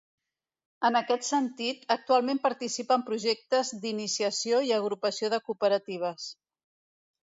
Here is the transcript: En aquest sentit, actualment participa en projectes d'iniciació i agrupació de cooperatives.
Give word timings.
En 0.87 0.95
aquest 0.99 1.27
sentit, 1.27 1.83
actualment 1.97 2.41
participa 2.47 2.97
en 2.99 3.05
projectes 3.13 3.75
d'iniciació 3.87 4.67
i 4.73 4.77
agrupació 4.83 5.35
de 5.37 5.45
cooperatives. 5.49 6.31